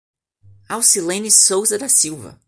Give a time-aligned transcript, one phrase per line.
[0.67, 2.39] Alcilene Souza da Silva